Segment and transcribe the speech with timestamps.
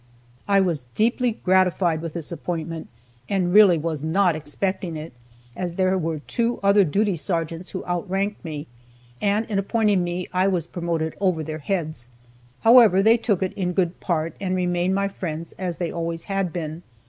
[0.47, 2.87] I was deeply gratified with this appointment,
[3.29, 5.13] and really was not expecting it,
[5.55, 8.65] as there were two other duty sergeants who outranked me,
[9.21, 12.07] and in appointing me I was promoted over their heads.
[12.61, 16.51] However, they took it in good part, and remained my friends, as they always had
[16.51, 16.81] been.